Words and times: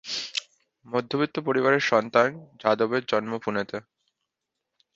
মধ্যবিত্ত 0.85 1.35
পরিবারের 1.39 1.83
সন্তান 1.91 2.27
যাদবের 2.59 3.03
জন্ম 3.05 3.31
পুনেতে। 3.37 3.77